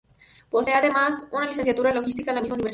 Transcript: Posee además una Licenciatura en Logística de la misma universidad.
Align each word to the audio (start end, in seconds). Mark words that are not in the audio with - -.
Posee 0.49 0.73
además 0.73 1.27
una 1.31 1.45
Licenciatura 1.45 1.91
en 1.91 1.97
Logística 1.97 2.31
de 2.31 2.35
la 2.37 2.41
misma 2.41 2.55
universidad. 2.55 2.69